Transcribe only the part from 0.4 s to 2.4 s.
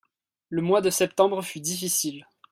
Le mois de septembre fut difficile.